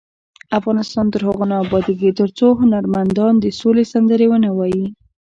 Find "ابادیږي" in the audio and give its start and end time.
1.65-2.09